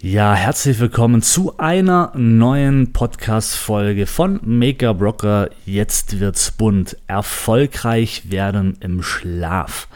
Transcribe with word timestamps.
Ja, 0.00 0.32
herzlich 0.32 0.78
willkommen 0.78 1.22
zu 1.22 1.58
einer 1.58 2.12
neuen 2.14 2.92
Podcast-Folge 2.92 4.06
von 4.06 4.38
Make-up 4.44 5.02
Rocker. 5.02 5.50
Jetzt 5.66 6.20
wird's 6.20 6.52
bunt. 6.52 6.96
Erfolgreich 7.08 8.30
werden 8.30 8.76
im 8.78 9.02
Schlaf. 9.02 9.88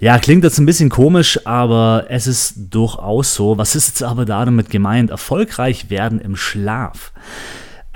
Ja, 0.00 0.18
klingt 0.18 0.42
jetzt 0.42 0.58
ein 0.58 0.66
bisschen 0.66 0.88
komisch, 0.88 1.46
aber 1.46 2.06
es 2.08 2.26
ist 2.26 2.54
durchaus 2.70 3.32
so. 3.36 3.56
Was 3.56 3.76
ist 3.76 3.86
jetzt 3.86 4.02
aber 4.02 4.24
damit 4.24 4.70
gemeint? 4.70 5.10
Erfolgreich 5.10 5.88
werden 5.88 6.20
im 6.20 6.34
Schlaf. 6.34 7.12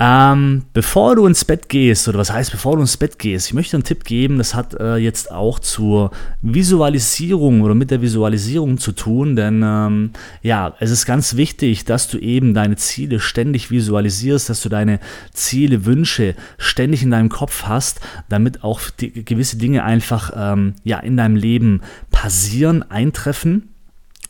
Ähm, 0.01 0.63
bevor 0.73 1.17
du 1.17 1.27
ins 1.27 1.45
Bett 1.45 1.69
gehst, 1.69 2.07
oder 2.07 2.19
was 2.19 2.33
heißt, 2.33 2.53
bevor 2.53 2.77
du 2.77 2.83
ins 2.83 2.97
Bett 2.97 3.19
gehst, 3.19 3.49
ich 3.49 3.55
möchte 3.55 3.77
einen 3.77 3.83
Tipp 3.83 4.05
geben, 4.05 4.39
das 4.39 4.55
hat 4.55 4.75
äh, 4.75 4.97
jetzt 4.97 5.33
auch 5.33 5.59
zur 5.59 6.13
Visualisierung 6.41 7.63
oder 7.63 7.75
mit 7.75 7.91
der 7.91 8.01
Visualisierung 8.01 8.79
zu 8.79 8.93
tun, 8.93 9.35
denn 9.35 9.63
ähm, 9.65 10.11
ja, 10.43 10.75
es 10.79 10.93
ist 10.93 11.05
ganz 11.05 11.35
wichtig, 11.35 11.85
dass 11.85 12.07
du 12.07 12.19
eben 12.19 12.55
deine 12.55 12.77
Ziele 12.77 13.19
ständig 13.19 13.73
visualisierst, 13.73 14.49
dass 14.49 14.63
du 14.63 14.69
deine 14.69 15.01
Ziele, 15.33 15.85
Wünsche 15.85 16.37
ständig 16.59 17.03
in 17.03 17.11
deinem 17.11 17.29
Kopf 17.29 17.65
hast, 17.65 18.01
damit 18.29 18.63
auch 18.63 18.81
gewisse 18.99 19.57
Dinge 19.59 19.83
einfach 19.83 20.33
ähm, 20.37 20.75
ja, 20.85 21.01
in 21.01 21.17
deinem 21.17 21.37
Leben 21.37 21.81
passieren, 22.13 22.89
eintreffen 22.89 23.71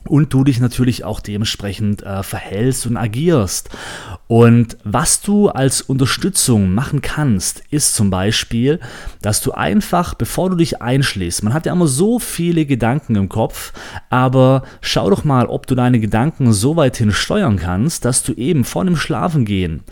und 0.09 0.33
du 0.33 0.45
dich 0.45 0.61
natürlich 0.61 1.05
auch 1.05 1.21
dementsprechend 1.21 2.03
äh, 2.03 2.23
verhältst 2.23 2.87
und 2.87 2.97
agierst. 2.97 3.71
Und 4.27 4.77
was 4.85 5.21
du 5.21 5.49
als 5.49 5.81
Unterstützung 5.81 6.75
machen 6.75 7.01
kannst, 7.01 7.63
ist 7.71 7.95
zum 7.95 8.11
Beispiel, 8.11 8.81
dass 9.23 9.41
du 9.41 9.53
einfach, 9.53 10.15
bevor 10.15 10.51
du 10.51 10.57
dich 10.57 10.83
einschließt, 10.83 11.43
man 11.45 11.55
hat 11.55 11.67
ja 11.67 11.73
immer 11.73 11.87
so 11.87 12.19
viele 12.19 12.67
Gedanken 12.67 13.17
im 13.17 13.29
Kopf, 13.29 13.73
aber 14.11 14.63
schau 14.81 15.11
doch 15.11 15.25
mal, 15.25 15.47
ob 15.47 15.67
du 15.67 15.75
deine 15.75 16.01
Gedanken 16.01 16.53
so 16.53 16.77
weit 16.77 16.97
hin 16.97 17.13
steuern 17.13 17.57
kannst, 17.57 18.05
dass 18.05 18.23
du 18.23 18.33
eben 18.35 18.65
vor 18.65 18.85
dem 18.85 18.97
Schlafengehen 18.97 19.83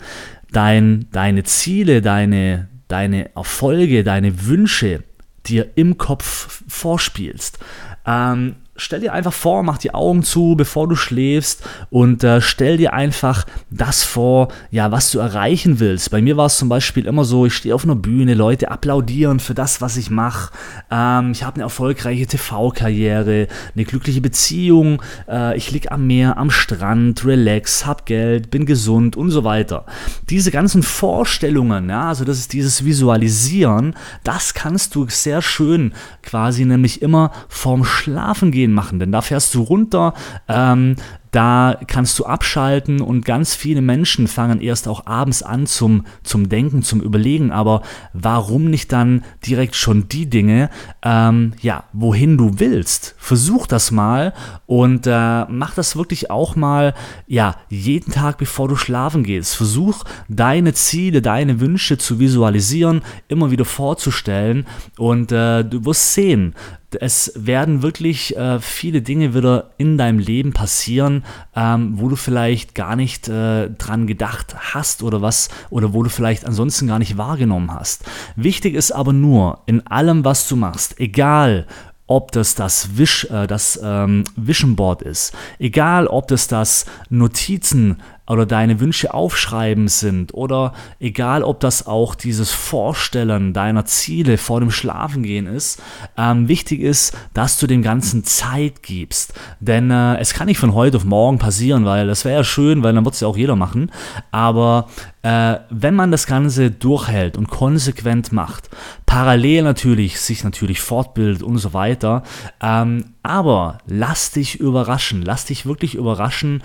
dein, 0.51 1.07
deine 1.11 1.43
Ziele, 1.43 2.01
deine, 2.01 2.67
deine 2.87 3.35
Erfolge, 3.35 4.03
deine 4.03 4.45
Wünsche 4.45 5.03
dir 5.45 5.69
im 5.75 5.97
Kopf 5.97 6.63
vorspielst. 6.67 7.59
Ähm, 8.05 8.55
stell 8.77 9.01
dir 9.01 9.13
einfach 9.13 9.33
vor, 9.33 9.63
mach 9.63 9.77
die 9.77 9.93
Augen 9.93 10.23
zu, 10.23 10.55
bevor 10.55 10.87
du 10.87 10.95
schläfst 10.95 11.63
und 11.89 12.23
äh, 12.23 12.41
stell 12.41 12.77
dir 12.77 12.93
einfach 12.93 13.45
das 13.69 14.03
vor, 14.03 14.49
ja, 14.71 14.91
was 14.91 15.11
du 15.11 15.19
erreichen 15.19 15.79
willst. 15.79 16.11
Bei 16.11 16.21
mir 16.21 16.37
war 16.37 16.45
es 16.45 16.57
zum 16.57 16.69
Beispiel 16.69 17.05
immer 17.05 17.25
so, 17.25 17.45
ich 17.45 17.53
stehe 17.55 17.75
auf 17.75 17.83
einer 17.83 17.95
Bühne, 17.95 18.35
Leute 18.35 18.71
applaudieren 18.71 19.39
für 19.39 19.53
das, 19.53 19.81
was 19.81 19.97
ich 19.97 20.09
mache. 20.09 20.51
Ähm, 20.91 21.31
ich 21.31 21.43
habe 21.43 21.55
eine 21.55 21.63
erfolgreiche 21.63 22.27
TV-Karriere, 22.27 23.47
eine 23.75 23.85
glückliche 23.85 24.21
Beziehung, 24.21 25.01
äh, 25.27 25.57
ich 25.57 25.71
liege 25.71 25.91
am 25.91 26.07
Meer, 26.07 26.37
am 26.37 26.51
Strand, 26.51 27.25
relax, 27.25 27.85
hab 27.85 28.05
Geld, 28.05 28.51
bin 28.51 28.65
gesund 28.65 29.17
und 29.17 29.31
so 29.31 29.43
weiter. 29.43 29.85
Diese 30.29 30.51
ganzen 30.51 30.83
Vorstellungen, 30.83 31.89
ja, 31.89 32.09
also 32.09 32.23
das 32.23 32.37
ist 32.37 32.53
dieses 32.53 32.85
Visualisieren, 32.85 33.95
das 34.23 34.53
kannst 34.53 34.95
du 34.95 35.07
sehr 35.09 35.41
schön 35.41 35.93
quasi 36.21 36.65
nämlich 36.65 37.01
immer 37.01 37.31
vorm 37.47 37.83
Schlafen 37.83 38.51
gehen 38.51 38.66
machen, 38.73 38.99
denn 38.99 39.11
da 39.11 39.21
fährst 39.21 39.53
du 39.55 39.61
runter, 39.61 40.13
ähm, 40.47 40.95
da 41.31 41.77
kannst 41.87 42.17
du 42.19 42.25
abschalten 42.25 43.01
und 43.01 43.25
ganz 43.25 43.55
viele 43.55 43.81
Menschen 43.81 44.27
fangen 44.27 44.61
erst 44.61 44.87
auch 44.87 45.05
abends 45.05 45.43
an 45.43 45.65
zum, 45.65 46.05
zum 46.23 46.49
Denken, 46.49 46.83
zum 46.83 47.01
Überlegen. 47.01 47.51
Aber 47.51 47.81
warum 48.13 48.65
nicht 48.69 48.91
dann 48.91 49.23
direkt 49.45 49.75
schon 49.75 50.07
die 50.09 50.29
Dinge, 50.29 50.69
ähm, 51.03 51.53
ja, 51.61 51.83
wohin 51.93 52.37
du 52.37 52.59
willst? 52.59 53.15
Versuch 53.17 53.67
das 53.67 53.91
mal 53.91 54.33
und 54.65 55.07
äh, 55.07 55.45
mach 55.45 55.75
das 55.75 55.95
wirklich 55.95 56.31
auch 56.31 56.55
mal, 56.55 56.93
ja, 57.27 57.55
jeden 57.69 58.11
Tag, 58.11 58.37
bevor 58.37 58.67
du 58.67 58.75
schlafen 58.75 59.23
gehst. 59.23 59.55
Versuch 59.55 60.03
deine 60.29 60.73
Ziele, 60.73 61.21
deine 61.21 61.59
Wünsche 61.59 61.97
zu 61.97 62.19
visualisieren, 62.19 63.01
immer 63.27 63.51
wieder 63.51 63.65
vorzustellen 63.65 64.65
und 64.97 65.31
äh, 65.31 65.63
du 65.63 65.85
wirst 65.85 66.13
sehen, 66.13 66.53
es 66.99 67.33
werden 67.35 67.81
wirklich 67.81 68.35
äh, 68.37 68.59
viele 68.59 69.01
Dinge 69.01 69.33
wieder 69.35 69.71
in 69.77 69.97
deinem 69.97 70.19
Leben 70.19 70.53
passieren, 70.53 71.16
ähm, 71.55 71.93
wo 71.95 72.09
du 72.09 72.15
vielleicht 72.15 72.75
gar 72.75 72.95
nicht 72.95 73.27
äh, 73.27 73.69
dran 73.69 74.07
gedacht 74.07 74.55
hast 74.73 75.03
oder 75.03 75.21
was 75.21 75.49
oder 75.69 75.93
wo 75.93 76.03
du 76.03 76.09
vielleicht 76.09 76.45
ansonsten 76.45 76.87
gar 76.87 76.99
nicht 76.99 77.17
wahrgenommen 77.17 77.73
hast. 77.73 78.05
Wichtig 78.35 78.75
ist 78.75 78.91
aber 78.91 79.13
nur 79.13 79.59
in 79.65 79.85
allem, 79.87 80.25
was 80.25 80.47
du 80.47 80.55
machst, 80.55 80.99
egal 80.99 81.67
ob 82.07 82.31
das 82.31 82.55
das, 82.55 82.97
Wish, 82.97 83.25
äh, 83.25 83.47
das 83.47 83.79
ähm, 83.83 84.23
Vision 84.35 84.75
Board 84.75 85.01
ist, 85.01 85.35
egal 85.59 86.07
ob 86.07 86.27
das 86.29 86.47
das 86.47 86.85
Notizen 87.09 88.01
oder 88.27 88.45
deine 88.45 88.79
Wünsche 88.79 89.13
aufschreiben 89.13 89.87
sind 89.87 90.33
oder 90.33 90.73
egal, 90.99 91.43
ob 91.43 91.59
das 91.59 91.87
auch 91.87 92.15
dieses 92.15 92.51
Vorstellen 92.51 93.53
deiner 93.53 93.85
Ziele 93.85 94.37
vor 94.37 94.59
dem 94.59 94.71
Schlafengehen 94.71 95.47
ist, 95.47 95.81
ähm, 96.17 96.47
wichtig 96.47 96.81
ist, 96.81 97.17
dass 97.33 97.57
du 97.57 97.67
dem 97.67 97.81
Ganzen 97.81 98.23
Zeit 98.23 98.83
gibst. 98.83 99.33
Denn 99.59 99.89
äh, 99.91 100.17
es 100.17 100.33
kann 100.33 100.47
nicht 100.47 100.59
von 100.59 100.73
heute 100.73 100.97
auf 100.97 101.05
morgen 101.05 101.39
passieren, 101.39 101.85
weil 101.85 102.07
das 102.07 102.25
wäre 102.25 102.37
ja 102.37 102.43
schön, 102.43 102.83
weil 102.83 102.93
dann 102.93 103.05
wird 103.05 103.15
es 103.15 103.21
ja 103.21 103.27
auch 103.27 103.37
jeder 103.37 103.55
machen. 103.55 103.91
Aber 104.31 104.87
äh, 105.23 105.57
wenn 105.69 105.95
man 105.95 106.11
das 106.11 106.27
Ganze 106.27 106.71
durchhält 106.71 107.37
und 107.37 107.47
konsequent 107.47 108.31
macht, 108.31 108.69
parallel 109.05 109.63
natürlich 109.63 110.19
sich 110.19 110.43
natürlich 110.43 110.81
fortbildet 110.81 111.43
und 111.43 111.57
so 111.57 111.73
weiter, 111.73 112.23
ähm, 112.61 113.13
aber 113.23 113.79
lass 113.87 114.31
dich 114.31 114.59
überraschen, 114.59 115.21
lass 115.21 115.45
dich 115.45 115.65
wirklich 115.65 115.95
überraschen, 115.95 116.63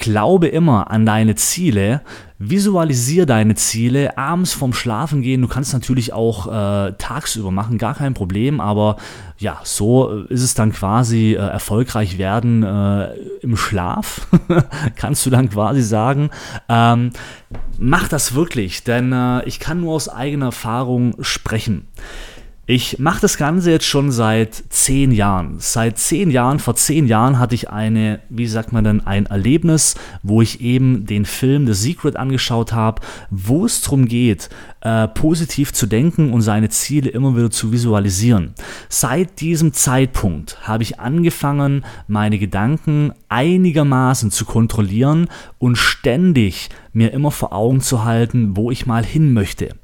Glaube 0.00 0.48
immer 0.48 0.90
an 0.90 1.06
deine 1.06 1.36
Ziele, 1.36 2.00
visualisiere 2.38 3.26
deine 3.26 3.54
Ziele, 3.54 4.16
abends 4.16 4.54
vorm 4.54 4.72
Schlafen 4.72 5.20
gehen. 5.20 5.42
Du 5.42 5.46
kannst 5.46 5.74
natürlich 5.74 6.14
auch 6.14 6.46
äh, 6.46 6.92
tagsüber 6.96 7.50
machen, 7.50 7.76
gar 7.76 7.94
kein 7.94 8.14
Problem, 8.14 8.60
aber 8.60 8.96
ja, 9.38 9.60
so 9.62 10.24
ist 10.24 10.42
es 10.42 10.54
dann 10.54 10.72
quasi 10.72 11.34
äh, 11.34 11.36
erfolgreich 11.36 12.16
werden 12.16 12.62
äh, 12.62 13.12
im 13.42 13.56
Schlaf, 13.56 14.26
kannst 14.96 15.26
du 15.26 15.30
dann 15.30 15.50
quasi 15.50 15.82
sagen. 15.82 16.30
Ähm, 16.70 17.10
mach 17.78 18.08
das 18.08 18.34
wirklich, 18.34 18.82
denn 18.84 19.12
äh, 19.12 19.44
ich 19.44 19.60
kann 19.60 19.80
nur 19.80 19.94
aus 19.94 20.08
eigener 20.08 20.46
Erfahrung 20.46 21.16
sprechen. 21.20 21.88
Ich 22.72 23.00
mache 23.00 23.20
das 23.20 23.36
Ganze 23.36 23.72
jetzt 23.72 23.86
schon 23.86 24.12
seit 24.12 24.54
zehn 24.68 25.10
Jahren. 25.10 25.56
Seit 25.58 25.98
zehn 25.98 26.30
Jahren, 26.30 26.60
vor 26.60 26.76
zehn 26.76 27.08
Jahren 27.08 27.40
hatte 27.40 27.56
ich 27.56 27.68
eine, 27.68 28.20
wie 28.28 28.46
sagt 28.46 28.72
man 28.72 28.84
denn, 28.84 29.04
ein 29.04 29.26
Erlebnis, 29.26 29.96
wo 30.22 30.40
ich 30.40 30.60
eben 30.60 31.04
den 31.04 31.24
Film 31.24 31.66
The 31.66 31.72
Secret 31.72 32.14
angeschaut 32.14 32.72
habe, 32.72 33.02
wo 33.28 33.66
es 33.66 33.80
darum 33.82 34.06
geht, 34.06 34.50
äh, 34.82 35.08
positiv 35.08 35.72
zu 35.72 35.88
denken 35.88 36.32
und 36.32 36.42
seine 36.42 36.68
Ziele 36.68 37.10
immer 37.10 37.36
wieder 37.36 37.50
zu 37.50 37.72
visualisieren. 37.72 38.54
Seit 38.88 39.40
diesem 39.40 39.72
Zeitpunkt 39.72 40.58
habe 40.68 40.84
ich 40.84 41.00
angefangen, 41.00 41.84
meine 42.06 42.38
Gedanken 42.38 43.10
einigermaßen 43.28 44.30
zu 44.30 44.44
kontrollieren 44.44 45.26
und 45.58 45.74
ständig 45.74 46.68
mir 46.92 47.12
immer 47.12 47.32
vor 47.32 47.52
Augen 47.52 47.80
zu 47.80 48.04
halten, 48.04 48.56
wo 48.56 48.70
ich 48.70 48.86
mal 48.86 49.04
hin 49.04 49.32
möchte. 49.32 49.74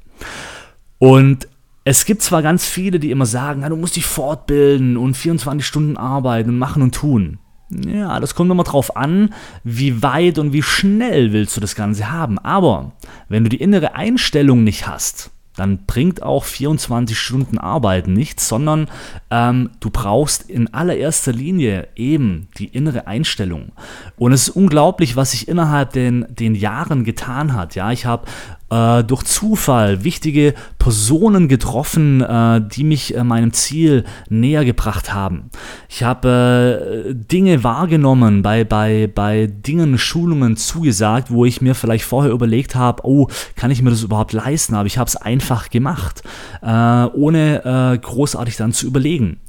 Und 0.99 1.49
es 1.89 2.03
gibt 2.03 2.21
zwar 2.21 2.41
ganz 2.41 2.65
viele, 2.65 2.99
die 2.99 3.11
immer 3.11 3.25
sagen, 3.25 3.61
na, 3.61 3.69
du 3.69 3.77
musst 3.77 3.95
dich 3.95 4.05
fortbilden 4.05 4.97
und 4.97 5.15
24 5.15 5.65
Stunden 5.65 5.95
arbeiten 5.95 6.49
und 6.49 6.57
machen 6.57 6.81
und 6.81 6.93
tun. 6.93 7.39
Ja, 7.69 8.19
das 8.19 8.35
kommt 8.35 8.51
immer 8.51 8.65
drauf 8.65 8.97
an, 8.97 9.33
wie 9.63 10.03
weit 10.03 10.37
und 10.37 10.51
wie 10.51 10.63
schnell 10.63 11.31
willst 11.31 11.55
du 11.55 11.61
das 11.61 11.75
Ganze 11.75 12.11
haben. 12.11 12.39
Aber 12.39 12.91
wenn 13.29 13.45
du 13.45 13.49
die 13.49 13.61
innere 13.61 13.95
Einstellung 13.95 14.65
nicht 14.65 14.85
hast, 14.85 15.31
dann 15.57 15.85
bringt 15.85 16.23
auch 16.23 16.43
24 16.45 17.17
Stunden 17.17 17.57
Arbeiten 17.57 18.13
nichts, 18.13 18.47
sondern 18.47 18.87
ähm, 19.31 19.71
du 19.79 19.89
brauchst 19.89 20.49
in 20.49 20.73
allererster 20.73 21.33
Linie 21.33 21.87
eben 21.95 22.47
die 22.57 22.67
innere 22.67 23.07
Einstellung. 23.07 23.71
Und 24.17 24.31
es 24.31 24.47
ist 24.47 24.55
unglaublich, 24.55 25.15
was 25.15 25.31
sich 25.31 25.47
innerhalb 25.47 25.93
den, 25.93 26.25
den 26.29 26.55
Jahren 26.55 27.03
getan 27.03 27.53
hat. 27.53 27.75
Ja, 27.75 27.91
ich 27.91 28.05
habe 28.05 28.27
äh, 28.69 29.03
durch 29.03 29.23
Zufall 29.23 30.03
wichtige 30.03 30.53
Personen 30.77 31.47
getroffen, 31.47 32.21
äh, 32.21 32.61
die 32.61 32.83
mich 32.83 33.15
äh, 33.15 33.23
meinem 33.23 33.53
Ziel 33.53 34.03
näher 34.29 34.65
gebracht 34.65 35.13
haben. 35.13 35.49
Ich 35.87 36.03
habe 36.03 37.07
äh, 37.07 37.13
Dinge 37.13 37.63
wahrgenommen, 37.63 38.41
bei, 38.41 38.63
bei, 38.63 39.09
bei 39.13 39.47
Dingen, 39.47 39.97
Schulungen 39.97 40.57
zugesagt, 40.57 41.31
wo 41.31 41.45
ich 41.45 41.61
mir 41.61 41.75
vielleicht 41.75 42.03
vorher 42.03 42.31
überlegt 42.31 42.75
habe, 42.75 43.05
oh, 43.05 43.27
kann 43.55 43.71
ich 43.71 43.81
mir 43.81 43.89
das 43.89 44.03
überhaupt 44.03 44.33
leisten? 44.33 44.75
Aber 44.75 44.87
ich 44.87 44.97
habe 44.97 45.07
es 45.07 45.15
einfach 45.15 45.46
gemacht, 45.69 46.23
äh, 46.61 46.67
ohne 46.67 47.93
äh, 47.93 47.97
großartig 47.97 48.57
dann 48.57 48.73
zu 48.73 48.87
überlegen. 48.87 49.39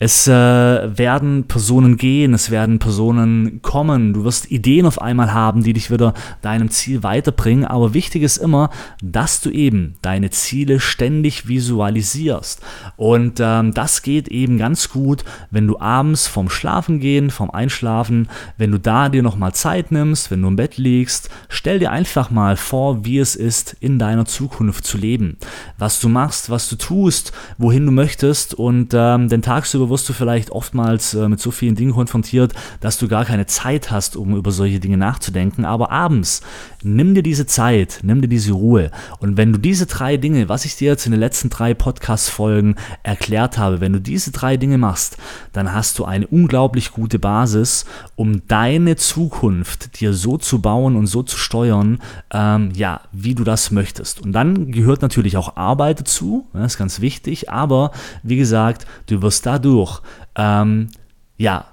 Es 0.00 0.28
äh, 0.28 0.30
werden 0.32 1.48
Personen 1.48 1.96
gehen, 1.96 2.32
es 2.32 2.52
werden 2.52 2.78
Personen 2.78 3.62
kommen, 3.62 4.12
du 4.12 4.22
wirst 4.22 4.48
Ideen 4.48 4.86
auf 4.86 5.02
einmal 5.02 5.34
haben, 5.34 5.64
die 5.64 5.72
dich 5.72 5.90
wieder 5.90 6.14
deinem 6.40 6.70
Ziel 6.70 7.02
weiterbringen, 7.02 7.64
aber 7.64 7.94
wichtig 7.94 8.22
ist 8.22 8.36
immer, 8.36 8.70
dass 9.02 9.40
du 9.40 9.50
eben 9.50 9.96
deine 10.00 10.30
Ziele 10.30 10.78
ständig 10.78 11.48
visualisierst. 11.48 12.62
Und 12.96 13.40
ähm, 13.40 13.74
das 13.74 14.02
geht 14.02 14.28
eben 14.28 14.56
ganz 14.56 14.88
gut, 14.88 15.24
wenn 15.50 15.66
du 15.66 15.80
abends 15.80 16.28
vom 16.28 16.48
Schlafengehen, 16.48 17.30
vom 17.30 17.50
Einschlafen, 17.50 18.28
wenn 18.56 18.70
du 18.70 18.78
da 18.78 19.08
dir 19.08 19.24
nochmal 19.24 19.52
Zeit 19.52 19.90
nimmst, 19.90 20.30
wenn 20.30 20.42
du 20.42 20.48
im 20.48 20.56
Bett 20.56 20.76
liegst, 20.76 21.28
stell 21.48 21.80
dir 21.80 21.90
einfach 21.90 22.30
mal 22.30 22.56
vor, 22.56 23.04
wie 23.04 23.18
es 23.18 23.34
ist, 23.34 23.76
in 23.80 23.98
deiner 23.98 24.26
Zukunft 24.26 24.86
zu 24.86 24.96
leben. 24.96 25.37
Was 25.78 26.00
du 26.00 26.08
machst, 26.08 26.50
was 26.50 26.68
du 26.68 26.76
tust, 26.76 27.32
wohin 27.58 27.86
du 27.86 27.92
möchtest 27.92 28.54
und 28.54 28.92
ähm, 28.94 29.28
den 29.28 29.42
tagsüber 29.42 29.90
wirst 29.90 30.08
du 30.08 30.12
vielleicht 30.12 30.50
oftmals 30.50 31.14
äh, 31.14 31.28
mit 31.28 31.40
so 31.40 31.50
vielen 31.50 31.74
Dingen 31.74 31.92
konfrontiert, 31.92 32.52
dass 32.80 32.98
du 32.98 33.08
gar 33.08 33.24
keine 33.24 33.46
Zeit 33.46 33.90
hast, 33.90 34.16
um 34.16 34.36
über 34.36 34.50
solche 34.50 34.80
Dinge 34.80 34.96
nachzudenken. 34.96 35.64
Aber 35.64 35.90
abends, 35.90 36.42
nimm 36.82 37.14
dir 37.14 37.22
diese 37.22 37.46
Zeit, 37.46 38.00
nimm 38.02 38.20
dir 38.20 38.28
diese 38.28 38.52
Ruhe. 38.52 38.90
Und 39.20 39.36
wenn 39.36 39.52
du 39.52 39.58
diese 39.58 39.86
drei 39.86 40.16
Dinge, 40.16 40.48
was 40.48 40.64
ich 40.64 40.76
dir 40.76 40.88
jetzt 40.88 41.06
in 41.06 41.12
den 41.12 41.20
letzten 41.20 41.50
drei 41.50 41.74
Podcast-Folgen 41.74 42.76
erklärt 43.02 43.58
habe, 43.58 43.80
wenn 43.80 43.92
du 43.92 44.00
diese 44.00 44.30
drei 44.30 44.56
Dinge 44.56 44.78
machst, 44.78 45.16
dann 45.52 45.72
hast 45.72 45.98
du 45.98 46.04
eine 46.04 46.26
unglaublich 46.26 46.92
gute 46.92 47.18
Basis, 47.18 47.84
um 48.16 48.46
deine 48.46 48.96
Zukunft 48.96 50.00
dir 50.00 50.12
so 50.12 50.36
zu 50.36 50.60
bauen 50.60 50.96
und 50.96 51.06
so 51.06 51.22
zu 51.22 51.38
steuern, 51.38 52.00
ähm, 52.32 52.70
ja, 52.74 53.00
wie 53.12 53.34
du 53.34 53.44
das 53.44 53.70
möchtest. 53.70 54.20
Und 54.20 54.32
dann 54.32 54.70
gehört 54.72 55.02
natürlich 55.02 55.27
auch 55.36 55.56
Arbeit 55.56 56.00
dazu, 56.00 56.46
das 56.52 56.72
ist 56.72 56.78
ganz 56.78 57.00
wichtig, 57.00 57.50
aber 57.50 57.90
wie 58.22 58.36
gesagt, 58.36 58.86
du 59.06 59.22
wirst 59.22 59.46
dadurch 59.46 59.88
durch 59.88 60.02
ähm, 60.36 60.88
ja, 61.36 61.66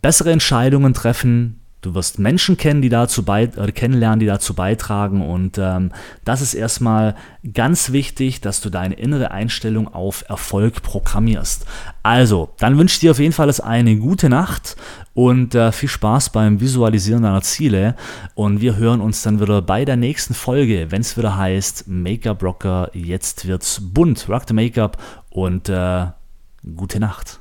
bessere 0.00 0.32
Entscheidungen 0.32 0.94
treffen. 0.94 1.57
Du 1.80 1.94
wirst 1.94 2.18
Menschen 2.18 2.56
kennen, 2.56 2.82
die 2.82 2.88
dazu 2.88 3.24
bei, 3.24 3.44
äh, 3.44 3.72
kennenlernen, 3.72 4.20
die 4.20 4.26
dazu 4.26 4.54
beitragen. 4.54 5.22
Und 5.22 5.58
ähm, 5.58 5.92
das 6.24 6.40
ist 6.40 6.54
erstmal 6.54 7.14
ganz 7.52 7.92
wichtig, 7.92 8.40
dass 8.40 8.60
du 8.60 8.70
deine 8.70 8.94
innere 8.94 9.30
Einstellung 9.30 9.92
auf 9.92 10.24
Erfolg 10.28 10.82
programmierst. 10.82 11.66
Also, 12.02 12.50
dann 12.58 12.78
wünsche 12.78 12.94
ich 12.94 13.00
dir 13.00 13.12
auf 13.12 13.20
jeden 13.20 13.32
Fall 13.32 13.48
eine 13.60 13.96
gute 13.96 14.28
Nacht 14.28 14.76
und 15.14 15.54
äh, 15.54 15.72
viel 15.72 15.88
Spaß 15.88 16.30
beim 16.30 16.60
Visualisieren 16.60 17.22
deiner 17.22 17.42
Ziele. 17.42 17.94
Und 18.34 18.60
wir 18.60 18.76
hören 18.76 19.00
uns 19.00 19.22
dann 19.22 19.40
wieder 19.40 19.62
bei 19.62 19.84
der 19.84 19.96
nächsten 19.96 20.34
Folge, 20.34 20.90
wenn 20.90 21.00
es 21.00 21.16
wieder 21.16 21.36
heißt 21.36 21.88
Make-up 21.88 22.42
Rocker, 22.42 22.90
jetzt 22.92 23.46
wird's 23.46 23.80
bunt. 23.80 24.28
Rock 24.28 24.44
the 24.48 24.54
Make-up 24.54 24.98
und 25.30 25.68
äh, 25.68 26.06
Gute 26.76 27.00
Nacht. 27.00 27.40